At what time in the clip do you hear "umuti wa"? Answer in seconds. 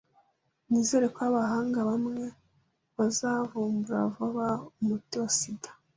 4.79-5.29